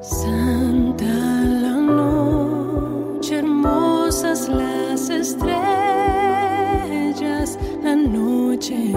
Santa 0.00 1.04
la 1.04 1.74
noche, 1.74 3.38
hermosas 3.38 4.48
las 4.48 5.10
estrellas, 5.10 5.58
la 7.82 7.96
noche 7.96 8.94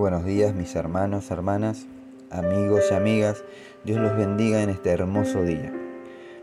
buenos 0.00 0.24
días 0.24 0.54
mis 0.54 0.74
hermanos, 0.76 1.30
hermanas, 1.30 1.86
amigos 2.30 2.84
y 2.90 2.94
amigas. 2.94 3.44
Dios 3.84 4.00
los 4.00 4.16
bendiga 4.16 4.62
en 4.62 4.70
este 4.70 4.88
hermoso 4.90 5.42
día. 5.42 5.74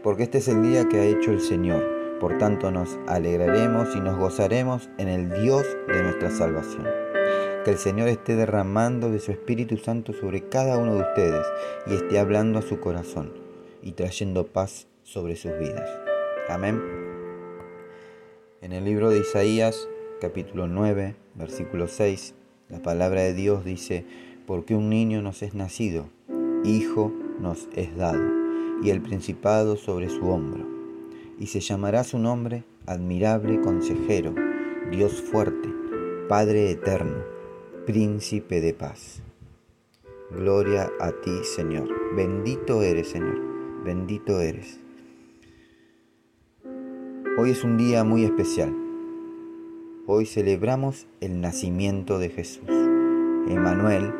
porque 0.04 0.24
este 0.24 0.38
es 0.38 0.48
el 0.48 0.62
día 0.62 0.88
que 0.88 1.00
ha 1.00 1.06
hecho 1.06 1.32
el 1.32 1.42
Señor. 1.42 1.84
Por 2.20 2.38
tanto 2.38 2.70
nos 2.70 3.00
alegraremos 3.08 3.96
y 3.96 4.00
nos 4.00 4.16
gozaremos 4.16 4.90
en 5.00 5.08
el 5.08 5.42
Dios 5.42 5.66
de 5.88 6.04
nuestra 6.04 6.30
salvación. 6.30 6.86
Que 7.66 7.72
el 7.72 7.80
Señor 7.80 8.10
esté 8.10 8.36
derramando 8.36 9.10
de 9.10 9.20
su 9.20 9.32
Espíritu 9.32 9.78
Santo 9.78 10.14
sobre 10.14 10.48
cada 10.48 10.78
uno 10.78 10.94
de 10.94 11.02
ustedes 11.02 11.46
y 11.88 11.96
esté 11.96 12.20
hablando 12.20 12.60
a 12.60 12.62
su 12.62 12.80
corazón 12.80 13.34
y 13.82 13.94
trayendo 13.94 14.46
paz 14.46 14.88
sobre 15.02 15.36
sus 15.36 15.58
vidas. 15.58 15.90
Amén. 16.48 16.80
En 18.62 18.72
el 18.72 18.86
libro 18.86 19.10
de 19.10 19.18
Isaías, 19.20 19.90
capítulo 20.22 20.68
9, 20.68 21.16
versículo 21.36 21.88
6, 21.88 22.36
la 22.70 22.82
palabra 22.82 23.22
de 23.22 23.34
Dios 23.34 23.64
dice, 23.64 24.06
porque 24.46 24.76
un 24.76 24.90
niño 24.90 25.22
nos 25.22 25.42
es 25.42 25.54
nacido, 25.54 26.10
hijo 26.64 27.14
nos 27.40 27.68
es 27.76 27.96
dado, 27.96 28.24
y 28.84 28.90
el 28.90 29.02
principado 29.02 29.76
sobre 29.76 30.10
su 30.10 30.28
hombro, 30.28 30.66
y 31.40 31.48
se 31.48 31.60
llamará 31.60 32.04
su 32.04 32.20
nombre 32.20 32.64
admirable 32.86 33.62
consejero, 33.62 34.34
Dios 34.92 35.22
fuerte, 35.22 35.70
Padre 36.30 36.72
eterno, 36.72 37.24
príncipe 37.86 38.62
de 38.62 38.74
paz. 38.74 39.22
Gloria 40.32 40.92
a 41.00 41.12
ti, 41.12 41.32
Señor. 41.44 41.88
Bendito 42.16 42.82
eres, 42.82 43.08
Señor. 43.08 43.40
Bendito 43.86 44.42
eres. 44.42 44.80
Hoy 47.38 47.52
es 47.52 47.64
un 47.64 47.78
día 47.78 48.04
muy 48.04 48.26
especial. 48.26 48.87
Hoy 50.10 50.26
celebramos 50.26 51.06
el 51.20 51.42
nacimiento 51.42 52.18
de 52.18 52.30
Jesús. 52.30 52.64
Emanuel, 52.70 54.14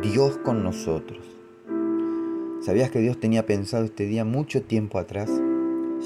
Dios 0.00 0.38
con 0.38 0.64
nosotros. 0.64 1.22
¿Sabías 2.62 2.90
que 2.90 3.00
Dios 3.00 3.20
tenía 3.20 3.44
pensado 3.44 3.84
este 3.84 4.06
día 4.06 4.24
mucho 4.24 4.62
tiempo 4.62 4.98
atrás? 4.98 5.30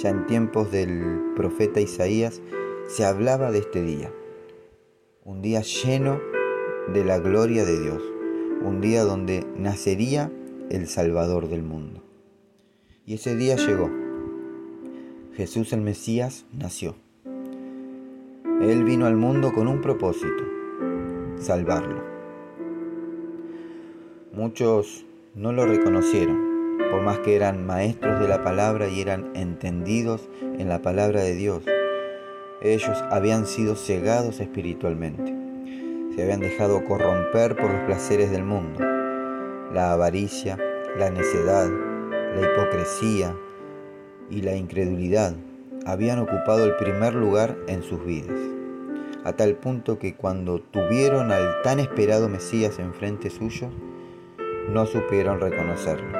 Ya 0.02 0.08
en 0.08 0.26
tiempos 0.26 0.72
del 0.72 1.34
profeta 1.36 1.80
Isaías 1.80 2.42
se 2.88 3.04
hablaba 3.04 3.52
de 3.52 3.60
este 3.60 3.80
día. 3.80 4.12
Un 5.24 5.40
día 5.40 5.60
lleno 5.60 6.18
de 6.92 7.04
la 7.04 7.20
gloria 7.20 7.64
de 7.64 7.80
Dios. 7.80 8.02
Un 8.64 8.80
día 8.80 9.04
donde 9.04 9.46
nacería 9.56 10.32
el 10.68 10.88
Salvador 10.88 11.48
del 11.48 11.62
mundo. 11.62 12.02
Y 13.06 13.14
ese 13.14 13.36
día 13.36 13.54
llegó. 13.54 13.88
Jesús 15.36 15.72
el 15.72 15.82
Mesías 15.82 16.44
nació. 16.52 16.96
Él 18.60 18.84
vino 18.84 19.06
al 19.06 19.16
mundo 19.16 19.52
con 19.52 19.68
un 19.68 19.80
propósito, 19.80 20.44
salvarlo. 21.36 22.02
Muchos 24.32 25.06
no 25.34 25.52
lo 25.52 25.64
reconocieron, 25.64 26.78
por 26.90 27.02
más 27.02 27.18
que 27.20 27.36
eran 27.36 27.66
maestros 27.66 28.20
de 28.20 28.26
la 28.26 28.42
palabra 28.42 28.88
y 28.88 29.00
eran 29.00 29.30
entendidos 29.34 30.28
en 30.58 30.68
la 30.68 30.82
palabra 30.82 31.22
de 31.22 31.34
Dios. 31.34 31.64
Ellos 32.60 33.04
habían 33.10 33.46
sido 33.46 33.76
cegados 33.76 34.40
espiritualmente, 34.40 35.32
se 36.14 36.22
habían 36.22 36.40
dejado 36.40 36.84
corromper 36.84 37.54
por 37.54 37.70
los 37.70 37.82
placeres 37.82 38.30
del 38.32 38.44
mundo, 38.44 38.80
la 39.72 39.92
avaricia, 39.92 40.58
la 40.98 41.10
necedad, 41.10 41.70
la 42.34 42.40
hipocresía, 42.40 43.36
y 44.30 44.42
la 44.42 44.54
incredulidad 44.56 45.34
habían 45.88 46.18
ocupado 46.18 46.66
el 46.66 46.76
primer 46.76 47.14
lugar 47.14 47.56
en 47.66 47.82
sus 47.82 48.04
vidas, 48.04 48.38
a 49.24 49.32
tal 49.32 49.54
punto 49.54 49.98
que 49.98 50.14
cuando 50.14 50.60
tuvieron 50.60 51.32
al 51.32 51.62
tan 51.62 51.80
esperado 51.80 52.28
Mesías 52.28 52.78
enfrente 52.78 53.30
suyo, 53.30 53.70
no 54.70 54.84
supieron 54.84 55.40
reconocerlo. 55.40 56.12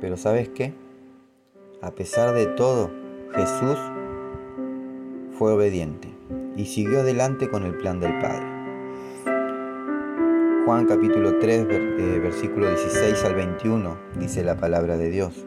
Pero 0.00 0.16
¿sabes 0.16 0.48
qué? 0.48 0.74
A 1.80 1.92
pesar 1.92 2.34
de 2.34 2.46
todo, 2.46 2.90
Jesús 3.32 3.78
fue 5.38 5.52
obediente 5.52 6.08
y 6.56 6.66
siguió 6.66 7.02
adelante 7.02 7.48
con 7.48 7.64
el 7.64 7.76
plan 7.76 8.00
del 8.00 8.18
Padre. 8.18 8.44
Juan 10.64 10.86
capítulo 10.86 11.38
3, 11.38 11.66
eh, 11.70 12.18
versículo 12.20 12.68
16 12.68 13.24
al 13.24 13.34
21 13.36 13.96
dice 14.18 14.42
la 14.42 14.56
palabra 14.56 14.96
de 14.96 15.10
Dios 15.10 15.46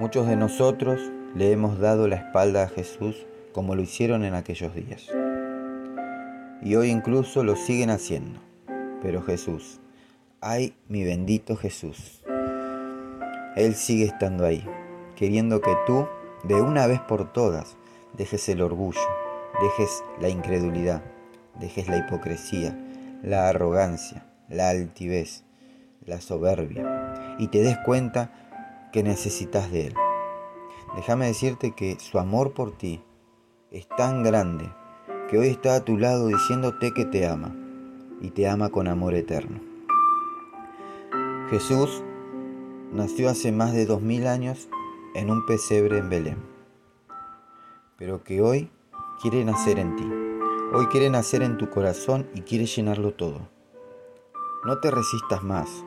Muchos 0.00 0.26
de 0.26 0.34
nosotros 0.34 0.98
le 1.34 1.52
hemos 1.52 1.78
dado 1.78 2.08
la 2.08 2.16
espalda 2.16 2.62
a 2.62 2.68
Jesús 2.68 3.26
como 3.52 3.74
lo 3.74 3.82
hicieron 3.82 4.24
en 4.24 4.32
aquellos 4.32 4.74
días. 4.74 5.06
Y 6.62 6.74
hoy 6.74 6.88
incluso 6.88 7.44
lo 7.44 7.54
siguen 7.54 7.90
haciendo. 7.90 8.40
Pero 9.02 9.20
Jesús, 9.20 9.78
ay 10.40 10.74
mi 10.88 11.04
bendito 11.04 11.54
Jesús, 11.54 12.22
Él 13.56 13.74
sigue 13.74 14.06
estando 14.06 14.46
ahí, 14.46 14.64
queriendo 15.16 15.60
que 15.60 15.76
tú, 15.86 16.08
de 16.44 16.54
una 16.54 16.86
vez 16.86 17.00
por 17.00 17.30
todas, 17.34 17.76
dejes 18.16 18.48
el 18.48 18.62
orgullo, 18.62 18.98
dejes 19.60 20.02
la 20.18 20.30
incredulidad, 20.30 21.02
dejes 21.60 21.88
la 21.88 21.98
hipocresía, 21.98 22.74
la 23.22 23.50
arrogancia, 23.50 24.24
la 24.48 24.70
altivez, 24.70 25.44
la 26.06 26.22
soberbia, 26.22 27.36
y 27.38 27.48
te 27.48 27.60
des 27.60 27.76
cuenta 27.84 28.49
que 28.92 29.02
necesitas 29.02 29.70
de 29.70 29.88
Él. 29.88 29.94
Déjame 30.96 31.26
decirte 31.26 31.72
que 31.72 31.98
su 32.00 32.18
amor 32.18 32.52
por 32.52 32.72
ti 32.72 33.02
es 33.70 33.88
tan 33.88 34.22
grande 34.22 34.68
que 35.28 35.38
hoy 35.38 35.48
está 35.48 35.76
a 35.76 35.84
tu 35.84 35.96
lado 35.96 36.26
diciéndote 36.26 36.92
que 36.92 37.04
te 37.04 37.26
ama 37.26 37.54
y 38.20 38.30
te 38.30 38.48
ama 38.48 38.70
con 38.70 38.88
amor 38.88 39.14
eterno. 39.14 39.60
Jesús 41.50 42.02
nació 42.92 43.28
hace 43.28 43.52
más 43.52 43.72
de 43.72 43.86
dos 43.86 44.02
mil 44.02 44.26
años 44.26 44.68
en 45.14 45.30
un 45.30 45.46
pesebre 45.46 45.98
en 45.98 46.10
Belén, 46.10 46.38
pero 47.96 48.24
que 48.24 48.42
hoy 48.42 48.70
quiere 49.20 49.44
nacer 49.44 49.78
en 49.78 49.96
ti. 49.96 50.08
Hoy 50.72 50.86
quiere 50.86 51.10
nacer 51.10 51.42
en 51.42 51.58
tu 51.58 51.68
corazón 51.70 52.28
y 52.34 52.42
quiere 52.42 52.66
llenarlo 52.66 53.12
todo. 53.14 53.48
No 54.64 54.78
te 54.78 54.90
resistas 54.90 55.42
más. 55.42 55.84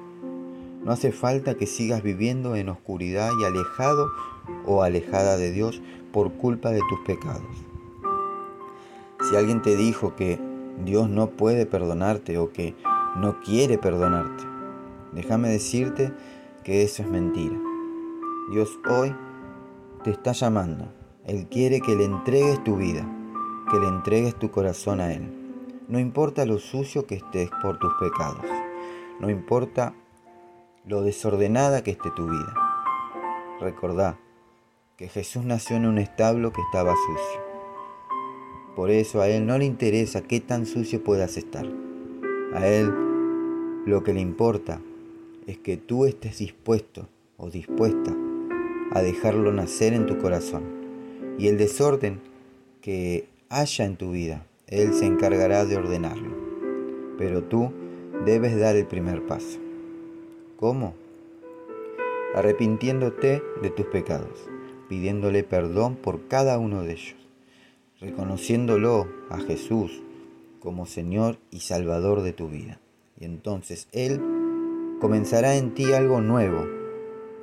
No 0.85 0.91
hace 0.91 1.11
falta 1.11 1.55
que 1.55 1.65
sigas 1.65 2.03
viviendo 2.03 2.55
en 2.55 2.69
oscuridad 2.69 3.29
y 3.39 3.45
alejado 3.45 4.11
o 4.65 4.83
alejada 4.83 5.37
de 5.37 5.51
Dios 5.51 5.81
por 6.11 6.33
culpa 6.33 6.71
de 6.71 6.81
tus 6.89 6.99
pecados. 7.05 7.41
Si 9.29 9.35
alguien 9.37 9.61
te 9.61 9.77
dijo 9.77 10.15
que 10.15 10.39
Dios 10.83 11.09
no 11.09 11.29
puede 11.29 11.65
perdonarte 11.65 12.37
o 12.37 12.51
que 12.51 12.75
no 13.15 13.39
quiere 13.39 13.77
perdonarte, 13.77 14.43
déjame 15.13 15.49
decirte 15.49 16.11
que 16.63 16.83
eso 16.83 17.03
es 17.03 17.09
mentira. 17.09 17.57
Dios 18.51 18.77
hoy 18.89 19.15
te 20.03 20.11
está 20.11 20.33
llamando. 20.33 20.91
Él 21.25 21.47
quiere 21.49 21.79
que 21.79 21.95
le 21.95 22.03
entregues 22.03 22.61
tu 22.65 22.75
vida, 22.75 23.07
que 23.71 23.79
le 23.79 23.87
entregues 23.87 24.35
tu 24.35 24.51
corazón 24.51 24.99
a 24.99 25.13
Él. 25.13 25.31
No 25.87 25.99
importa 25.99 26.45
lo 26.45 26.59
sucio 26.59 27.05
que 27.05 27.15
estés 27.15 27.49
por 27.61 27.79
tus 27.79 27.93
pecados. 27.93 28.45
No 29.21 29.29
importa 29.29 29.93
lo 30.85 31.01
desordenada 31.01 31.81
que 31.83 31.91
esté 31.91 32.11
tu 32.11 32.29
vida. 32.29 32.53
Recordá 33.61 34.19
que 34.97 35.07
Jesús 35.07 35.45
nació 35.45 35.77
en 35.77 35.85
un 35.85 35.97
establo 35.97 36.51
que 36.51 36.61
estaba 36.61 36.93
sucio. 36.93 37.41
Por 38.75 38.91
eso 38.91 39.21
a 39.21 39.29
Él 39.29 39.45
no 39.45 39.57
le 39.57 39.65
interesa 39.65 40.23
qué 40.23 40.41
tan 40.41 40.65
sucio 40.65 41.03
puedas 41.03 41.37
estar. 41.37 41.65
A 42.53 42.67
Él 42.67 42.93
lo 43.85 44.03
que 44.03 44.13
le 44.13 44.19
importa 44.19 44.81
es 45.47 45.57
que 45.57 45.77
tú 45.77 46.05
estés 46.05 46.39
dispuesto 46.39 47.07
o 47.37 47.49
dispuesta 47.49 48.13
a 48.91 49.01
dejarlo 49.01 49.53
nacer 49.53 49.93
en 49.93 50.05
tu 50.05 50.17
corazón. 50.17 50.63
Y 51.37 51.47
el 51.47 51.57
desorden 51.57 52.19
que 52.81 53.27
haya 53.49 53.85
en 53.85 53.95
tu 53.95 54.11
vida, 54.11 54.45
Él 54.67 54.93
se 54.93 55.05
encargará 55.05 55.65
de 55.65 55.77
ordenarlo. 55.77 56.35
Pero 57.17 57.43
tú 57.43 57.71
debes 58.25 58.59
dar 58.59 58.75
el 58.75 58.85
primer 58.85 59.25
paso. 59.25 59.62
¿Cómo? 60.57 60.93
Arrepintiéndote 62.35 63.41
de 63.61 63.69
tus 63.69 63.85
pecados, 63.87 64.49
pidiéndole 64.89 65.43
perdón 65.43 65.95
por 65.95 66.27
cada 66.27 66.57
uno 66.57 66.83
de 66.83 66.93
ellos, 66.93 67.15
reconociéndolo 67.99 69.07
a 69.29 69.39
Jesús 69.39 70.01
como 70.59 70.85
Señor 70.85 71.37
y 71.51 71.59
Salvador 71.59 72.21
de 72.21 72.33
tu 72.33 72.47
vida. 72.47 72.79
Y 73.19 73.25
entonces 73.25 73.87
Él 73.91 74.21
comenzará 74.99 75.57
en 75.57 75.73
ti 75.73 75.91
algo 75.91 76.21
nuevo 76.21 76.65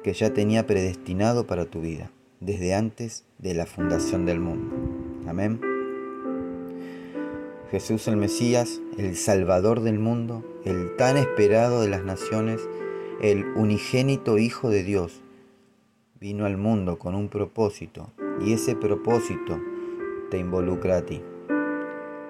que 0.03 0.15
ya 0.15 0.33
tenía 0.33 0.67
predestinado 0.67 1.47
para 1.47 1.67
tu 1.67 1.81
vida, 1.81 2.11
desde 2.41 2.75
antes 2.75 3.25
de 3.39 3.55
la 3.55 3.67
fundación 3.67 4.25
del 4.25 4.41
mundo. 4.41 4.75
Amén. 5.29 5.61
Jesús 7.71 8.09
el 8.09 8.17
Mesías, 8.17 8.81
el 8.99 9.17
Salvador 9.17 9.81
del 9.81 9.99
mundo, 9.99 10.45
el 10.65 10.97
tan 10.97 11.17
esperado 11.17 11.83
de 11.83 11.89
las 11.89 12.03
naciones, 12.03 12.61
el 13.21 13.45
unigénito 13.55 14.39
Hijo 14.39 14.71
de 14.71 14.83
Dios, 14.83 15.21
vino 16.21 16.47
al 16.47 16.57
mundo 16.57 16.99
con 16.99 17.15
un 17.15 17.29
propósito 17.29 18.11
y 18.41 18.55
ese 18.55 18.75
propósito 18.75 19.61
te 20.31 20.39
involucra 20.39 20.99
a 20.99 21.03
ti. 21.03 21.21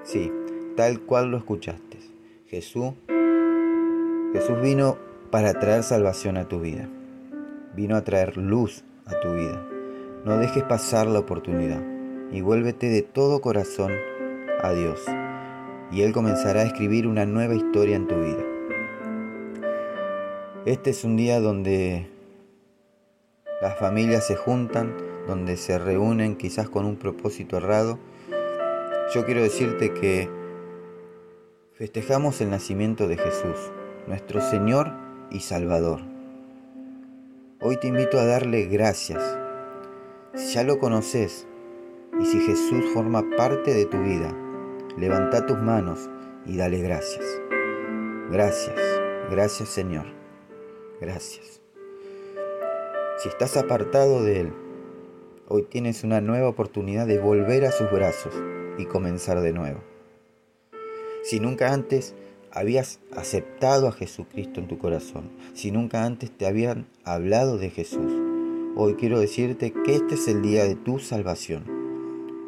Sí, 0.02 0.32
tal 0.76 1.00
cual 1.00 1.30
lo 1.30 1.36
escuchaste. 1.36 1.98
Jesús, 2.48 2.94
Jesús 4.32 4.60
vino 4.60 4.98
para 5.30 5.54
traer 5.60 5.84
salvación 5.84 6.36
a 6.36 6.48
tu 6.48 6.60
vida. 6.60 6.88
Vino 7.76 7.94
a 7.94 8.02
traer 8.02 8.36
luz 8.36 8.82
a 9.06 9.20
tu 9.20 9.32
vida. 9.32 9.64
No 10.24 10.38
dejes 10.38 10.64
pasar 10.64 11.06
la 11.06 11.20
oportunidad 11.20 11.80
y 12.32 12.40
vuélvete 12.40 12.88
de 12.88 13.02
todo 13.02 13.40
corazón 13.40 13.92
a 14.60 14.72
Dios. 14.72 15.00
Y 15.92 16.02
Él 16.02 16.12
comenzará 16.12 16.62
a 16.62 16.66
escribir 16.66 17.06
una 17.06 17.26
nueva 17.26 17.54
historia 17.54 17.94
en 17.94 18.08
tu 18.08 18.16
vida. 18.16 18.49
Este 20.70 20.90
es 20.90 21.02
un 21.02 21.16
día 21.16 21.40
donde 21.40 22.08
las 23.60 23.76
familias 23.80 24.24
se 24.24 24.36
juntan, 24.36 24.96
donde 25.26 25.56
se 25.56 25.80
reúnen 25.80 26.36
quizás 26.36 26.68
con 26.68 26.86
un 26.86 26.94
propósito 26.94 27.56
errado. 27.56 27.98
Yo 29.12 29.26
quiero 29.26 29.42
decirte 29.42 29.92
que 29.92 30.28
festejamos 31.72 32.40
el 32.40 32.50
nacimiento 32.50 33.08
de 33.08 33.16
Jesús, 33.16 33.72
nuestro 34.06 34.40
Señor 34.40 34.92
y 35.32 35.40
Salvador. 35.40 36.02
Hoy 37.60 37.76
te 37.78 37.88
invito 37.88 38.20
a 38.20 38.24
darle 38.24 38.66
gracias. 38.66 39.24
Si 40.36 40.54
ya 40.54 40.62
lo 40.62 40.78
conoces 40.78 41.48
y 42.20 42.26
si 42.26 42.38
Jesús 42.38 42.84
forma 42.94 43.24
parte 43.36 43.74
de 43.74 43.86
tu 43.86 44.00
vida, 44.04 44.32
levanta 44.96 45.46
tus 45.46 45.58
manos 45.58 46.08
y 46.46 46.56
dale 46.56 46.78
gracias. 46.78 47.24
Gracias, 48.30 48.78
gracias 49.32 49.68
Señor. 49.68 50.19
Gracias. 51.00 51.62
Si 53.18 53.28
estás 53.30 53.56
apartado 53.56 54.22
de 54.22 54.40
Él, 54.40 54.52
hoy 55.48 55.62
tienes 55.62 56.04
una 56.04 56.20
nueva 56.20 56.48
oportunidad 56.48 57.06
de 57.06 57.18
volver 57.18 57.64
a 57.64 57.72
sus 57.72 57.90
brazos 57.90 58.34
y 58.76 58.84
comenzar 58.84 59.40
de 59.40 59.54
nuevo. 59.54 59.80
Si 61.22 61.40
nunca 61.40 61.72
antes 61.72 62.14
habías 62.50 63.00
aceptado 63.16 63.88
a 63.88 63.92
Jesucristo 63.92 64.60
en 64.60 64.68
tu 64.68 64.76
corazón, 64.76 65.30
si 65.54 65.70
nunca 65.70 66.04
antes 66.04 66.30
te 66.30 66.46
habían 66.46 66.86
hablado 67.04 67.56
de 67.56 67.70
Jesús, 67.70 68.12
hoy 68.76 68.94
quiero 68.96 69.20
decirte 69.20 69.72
que 69.72 69.94
este 69.94 70.16
es 70.16 70.28
el 70.28 70.42
día 70.42 70.64
de 70.64 70.76
tu 70.76 70.98
salvación. 70.98 71.64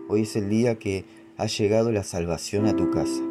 Hoy 0.08 0.22
es 0.22 0.36
el 0.36 0.50
día 0.50 0.78
que 0.78 1.06
ha 1.38 1.46
llegado 1.46 1.90
la 1.90 2.02
salvación 2.02 2.66
a 2.66 2.76
tu 2.76 2.90
casa. 2.90 3.22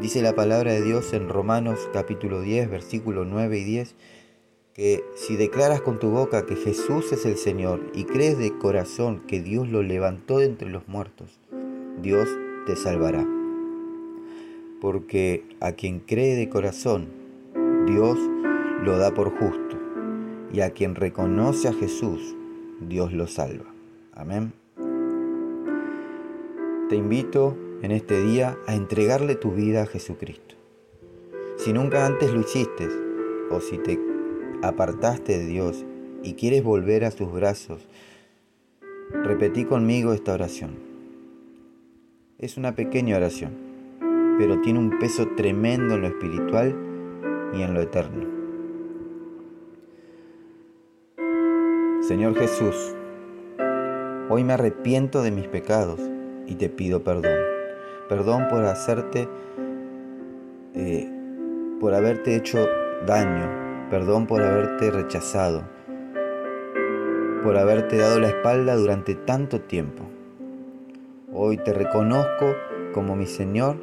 Dice 0.00 0.20
la 0.20 0.34
palabra 0.34 0.72
de 0.72 0.82
Dios 0.82 1.14
en 1.14 1.30
Romanos 1.30 1.88
capítulo 1.90 2.42
10, 2.42 2.68
versículo 2.68 3.24
9 3.24 3.58
y 3.58 3.64
10, 3.64 3.94
que 4.76 5.02
si 5.14 5.36
declaras 5.36 5.80
con 5.80 5.98
tu 5.98 6.10
boca 6.10 6.46
que 6.46 6.54
Jesús 6.54 7.10
es 7.10 7.24
el 7.24 7.38
Señor 7.38 7.80
y 7.94 8.04
crees 8.04 8.38
de 8.38 8.56
corazón 8.58 9.22
que 9.26 9.40
Dios 9.40 9.68
lo 9.68 9.82
levantó 9.82 10.38
de 10.38 10.44
entre 10.44 10.68
los 10.68 10.86
muertos, 10.86 11.40
Dios 12.02 12.28
te 12.66 12.76
salvará 12.76 13.26
porque 14.80 15.44
a 15.60 15.72
quien 15.72 16.00
cree 16.00 16.36
de 16.36 16.48
corazón, 16.48 17.08
Dios 17.86 18.18
lo 18.82 18.98
da 18.98 19.12
por 19.14 19.30
justo, 19.30 19.76
y 20.52 20.60
a 20.60 20.70
quien 20.70 20.94
reconoce 20.94 21.68
a 21.68 21.72
Jesús, 21.72 22.36
Dios 22.80 23.12
lo 23.12 23.26
salva. 23.26 23.66
Amén. 24.12 24.52
Te 26.88 26.96
invito 26.96 27.56
en 27.82 27.90
este 27.90 28.22
día 28.22 28.58
a 28.66 28.74
entregarle 28.74 29.34
tu 29.34 29.52
vida 29.52 29.82
a 29.82 29.86
Jesucristo. 29.86 30.54
Si 31.56 31.72
nunca 31.72 32.06
antes 32.06 32.32
lo 32.32 32.40
hiciste, 32.40 32.88
o 33.50 33.60
si 33.60 33.78
te 33.78 33.98
apartaste 34.62 35.38
de 35.38 35.46
Dios 35.46 35.84
y 36.22 36.34
quieres 36.34 36.62
volver 36.64 37.04
a 37.04 37.10
sus 37.10 37.32
brazos, 37.32 37.88
repetí 39.24 39.64
conmigo 39.64 40.12
esta 40.12 40.34
oración. 40.34 40.76
Es 42.38 42.56
una 42.56 42.74
pequeña 42.74 43.16
oración 43.16 43.66
pero 44.38 44.60
tiene 44.60 44.78
un 44.78 44.98
peso 44.98 45.28
tremendo 45.36 45.94
en 45.94 46.02
lo 46.02 46.08
espiritual 46.08 46.74
y 47.54 47.62
en 47.62 47.74
lo 47.74 47.80
eterno. 47.80 48.36
Señor 52.02 52.36
Jesús, 52.36 52.94
hoy 54.28 54.44
me 54.44 54.52
arrepiento 54.52 55.22
de 55.22 55.30
mis 55.30 55.48
pecados 55.48 56.00
y 56.46 56.54
te 56.54 56.68
pido 56.68 57.02
perdón. 57.02 57.38
Perdón 58.08 58.46
por 58.48 58.64
hacerte, 58.64 59.28
eh, 60.74 61.10
por 61.80 61.94
haberte 61.94 62.36
hecho 62.36 62.58
daño, 63.06 63.65
perdón 63.90 64.26
por 64.26 64.42
haberte 64.42 64.90
rechazado, 64.90 65.62
por 67.44 67.56
haberte 67.56 67.96
dado 67.98 68.18
la 68.18 68.28
espalda 68.28 68.74
durante 68.74 69.14
tanto 69.14 69.60
tiempo. 69.60 70.02
Hoy 71.32 71.58
te 71.58 71.72
reconozco 71.72 72.54
como 72.92 73.14
mi 73.14 73.26
Señor 73.26 73.76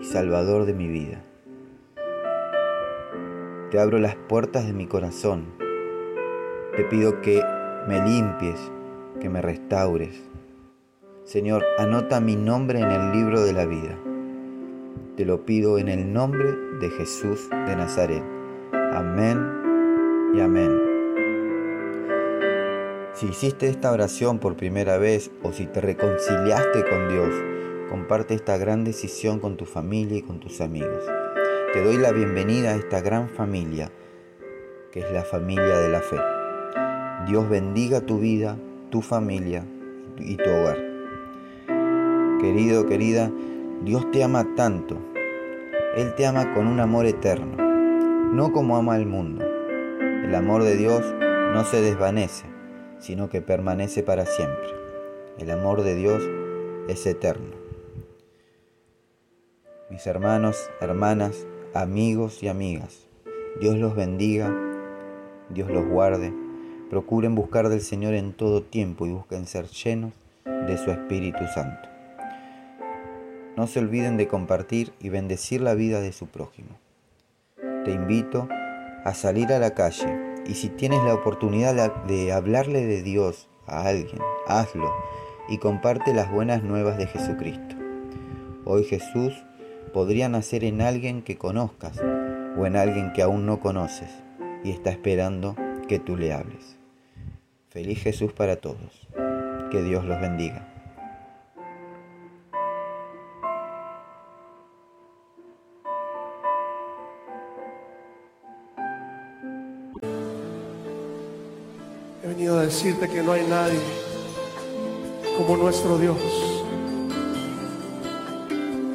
y 0.00 0.04
Salvador 0.04 0.66
de 0.66 0.74
mi 0.74 0.86
vida. 0.86 1.24
Te 3.70 3.80
abro 3.80 3.98
las 3.98 4.14
puertas 4.14 4.66
de 4.66 4.72
mi 4.72 4.86
corazón. 4.86 5.46
Te 6.76 6.84
pido 6.84 7.20
que 7.20 7.42
me 7.88 8.00
limpies, 8.02 8.70
que 9.20 9.28
me 9.28 9.42
restaures. 9.42 10.22
Señor, 11.24 11.64
anota 11.78 12.20
mi 12.20 12.36
nombre 12.36 12.80
en 12.80 12.90
el 12.90 13.12
libro 13.12 13.42
de 13.42 13.52
la 13.52 13.66
vida. 13.66 13.96
Te 15.16 15.24
lo 15.24 15.44
pido 15.44 15.78
en 15.78 15.88
el 15.88 16.12
nombre 16.12 16.52
de 16.80 16.90
Jesús 16.90 17.50
de 17.50 17.76
Nazaret. 17.76 18.39
Amén 18.92 20.32
y 20.34 20.40
amén. 20.40 20.80
Si 23.14 23.26
hiciste 23.26 23.68
esta 23.68 23.92
oración 23.92 24.38
por 24.38 24.56
primera 24.56 24.98
vez 24.98 25.30
o 25.42 25.52
si 25.52 25.66
te 25.66 25.80
reconciliaste 25.80 26.84
con 26.88 27.08
Dios, 27.08 27.34
Comparte 27.90 28.34
esta 28.34 28.56
gran 28.56 28.84
decisión 28.84 29.40
con 29.40 29.56
tu 29.56 29.64
familia 29.64 30.18
y 30.18 30.22
con 30.22 30.38
tus 30.38 30.60
amigos. 30.60 31.04
Te 31.72 31.82
doy 31.82 31.96
la 31.96 32.12
bienvenida 32.12 32.70
a 32.70 32.76
esta 32.76 33.00
gran 33.00 33.28
familia, 33.28 33.90
que 34.92 35.00
es 35.00 35.10
la 35.10 35.24
familia 35.24 35.76
de 35.76 35.88
la 35.88 36.00
fe. 36.00 36.20
Dios 37.26 37.48
bendiga 37.48 38.00
tu 38.00 38.20
vida, 38.20 38.56
tu 38.90 39.02
familia 39.02 39.64
y 40.18 40.36
tu 40.36 40.48
hogar. 40.48 40.78
Querido, 42.40 42.86
querida, 42.86 43.28
Dios 43.82 44.08
te 44.12 44.22
ama 44.22 44.46
tanto. 44.54 44.96
Él 45.96 46.14
te 46.14 46.26
ama 46.26 46.54
con 46.54 46.68
un 46.68 46.78
amor 46.78 47.06
eterno, 47.06 47.56
no 48.32 48.52
como 48.52 48.76
ama 48.76 48.96
el 48.96 49.06
mundo. 49.06 49.44
El 50.24 50.34
amor 50.34 50.62
de 50.62 50.76
Dios 50.76 51.02
no 51.52 51.64
se 51.64 51.80
desvanece, 51.80 52.46
sino 52.98 53.28
que 53.28 53.40
permanece 53.40 54.02
para 54.02 54.26
siempre. 54.26 54.68
El 55.38 55.50
amor 55.50 55.82
de 55.82 55.94
Dios 55.94 56.22
es 56.88 57.06
eterno 57.06 57.60
mis 59.90 60.06
hermanos, 60.06 60.70
hermanas, 60.80 61.46
amigos 61.74 62.42
y 62.44 62.48
amigas. 62.48 63.06
Dios 63.60 63.76
los 63.76 63.96
bendiga, 63.96 64.54
Dios 65.48 65.68
los 65.68 65.84
guarde. 65.84 66.32
Procuren 66.88 67.34
buscar 67.34 67.68
del 67.68 67.80
Señor 67.80 68.14
en 68.14 68.32
todo 68.32 68.62
tiempo 68.62 69.06
y 69.06 69.12
busquen 69.12 69.46
ser 69.46 69.66
llenos 69.66 70.12
de 70.44 70.78
su 70.78 70.92
Espíritu 70.92 71.44
Santo. 71.52 71.88
No 73.56 73.66
se 73.66 73.80
olviden 73.80 74.16
de 74.16 74.28
compartir 74.28 74.92
y 75.00 75.08
bendecir 75.08 75.60
la 75.60 75.74
vida 75.74 76.00
de 76.00 76.12
su 76.12 76.28
prójimo 76.28 76.78
te 77.84 77.92
invito 77.92 78.48
a 79.04 79.14
salir 79.14 79.52
a 79.52 79.58
la 79.58 79.74
calle 79.74 80.42
y 80.46 80.54
si 80.54 80.68
tienes 80.68 81.02
la 81.04 81.14
oportunidad 81.14 82.04
de 82.04 82.32
hablarle 82.32 82.86
de 82.86 83.02
Dios 83.02 83.48
a 83.66 83.86
alguien, 83.86 84.20
hazlo 84.46 84.90
y 85.48 85.58
comparte 85.58 86.14
las 86.14 86.30
buenas 86.30 86.62
nuevas 86.62 86.98
de 86.98 87.06
Jesucristo. 87.06 87.76
Hoy 88.64 88.84
Jesús 88.84 89.32
podría 89.92 90.28
nacer 90.28 90.64
en 90.64 90.80
alguien 90.82 91.22
que 91.22 91.38
conozcas 91.38 92.00
o 92.56 92.66
en 92.66 92.76
alguien 92.76 93.12
que 93.12 93.22
aún 93.22 93.46
no 93.46 93.60
conoces 93.60 94.10
y 94.62 94.70
está 94.70 94.90
esperando 94.90 95.56
que 95.88 95.98
tú 95.98 96.16
le 96.16 96.32
hables. 96.32 96.76
Feliz 97.68 98.02
Jesús 98.02 98.32
para 98.32 98.56
todos. 98.56 99.08
Que 99.70 99.82
Dios 99.82 100.04
los 100.04 100.20
bendiga. 100.20 100.69
decirte 112.70 113.08
que 113.08 113.20
no 113.20 113.32
hay 113.32 113.44
nadie 113.48 113.80
como 115.36 115.56
nuestro 115.56 115.98
Dios. 115.98 116.16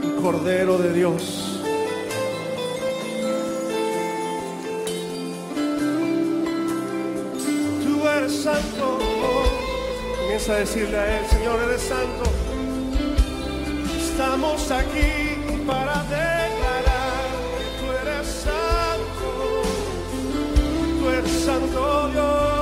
El 0.01 0.15
Cordero 0.21 0.77
de 0.77 0.93
Dios. 0.93 1.59
Tú 7.83 8.07
eres 8.07 8.43
santo. 8.43 8.97
Comienza 10.21 10.53
a 10.53 10.55
decirle 10.55 10.97
a 10.97 11.19
Él, 11.19 11.25
Señor, 11.27 11.59
eres 11.63 11.81
santo. 11.81 12.31
Estamos 13.99 14.71
aquí 14.71 15.65
para 15.67 16.01
declarar 16.03 17.25
que 17.57 17.65
tú 17.77 17.91
eres 17.91 18.27
santo. 18.47 19.29
Tú 20.97 21.09
eres 21.09 21.31
santo 21.43 22.09
Dios. 22.13 22.54